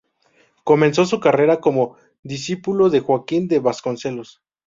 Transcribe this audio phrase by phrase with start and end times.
[0.63, 4.41] Comenzó su carrera como discípulo de Joaquim de Vasconcelos.